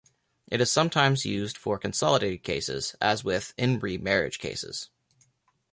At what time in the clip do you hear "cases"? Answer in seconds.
2.41-2.95, 4.39-4.89